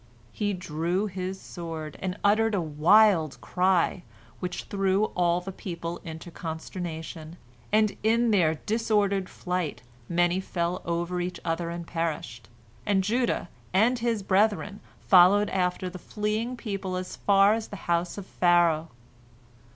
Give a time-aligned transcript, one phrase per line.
[0.31, 4.01] He drew his sword, and uttered a wild cry,
[4.39, 7.37] which threw all the people into consternation,
[7.71, 12.49] and in their disordered flight many fell over each other and perished,
[12.83, 18.17] and Judah and his brethren followed after the fleeing people as far as the house
[18.17, 18.89] of Pharaoh.